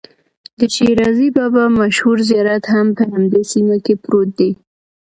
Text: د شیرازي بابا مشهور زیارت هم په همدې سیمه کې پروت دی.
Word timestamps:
د 0.59 0.61
شیرازي 0.75 1.27
بابا 1.37 1.63
مشهور 1.81 2.17
زیارت 2.29 2.63
هم 2.73 2.87
په 2.97 3.03
همدې 3.11 3.41
سیمه 3.51 3.77
کې 3.85 3.93
پروت 4.03 4.29
دی. 4.39 4.51